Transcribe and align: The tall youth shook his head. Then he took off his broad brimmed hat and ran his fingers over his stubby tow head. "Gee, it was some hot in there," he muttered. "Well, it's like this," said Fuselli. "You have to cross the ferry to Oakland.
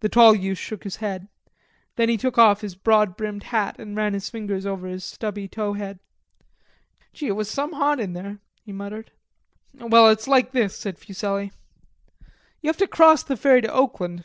The 0.00 0.08
tall 0.08 0.34
youth 0.34 0.58
shook 0.58 0.82
his 0.82 0.96
head. 0.96 1.28
Then 1.94 2.08
he 2.08 2.16
took 2.16 2.36
off 2.38 2.60
his 2.62 2.74
broad 2.74 3.16
brimmed 3.16 3.44
hat 3.44 3.78
and 3.78 3.94
ran 3.96 4.12
his 4.12 4.28
fingers 4.28 4.66
over 4.66 4.88
his 4.88 5.04
stubby 5.04 5.46
tow 5.46 5.74
head. 5.74 6.00
"Gee, 7.12 7.28
it 7.28 7.36
was 7.36 7.48
some 7.48 7.72
hot 7.74 8.00
in 8.00 8.14
there," 8.14 8.40
he 8.64 8.72
muttered. 8.72 9.12
"Well, 9.74 10.08
it's 10.08 10.26
like 10.26 10.50
this," 10.50 10.76
said 10.76 10.98
Fuselli. 10.98 11.52
"You 12.62 12.66
have 12.68 12.76
to 12.78 12.88
cross 12.88 13.22
the 13.22 13.36
ferry 13.36 13.60
to 13.60 13.72
Oakland. 13.72 14.24